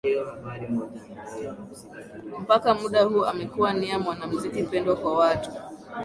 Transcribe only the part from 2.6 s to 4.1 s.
muda huu amekuwa nia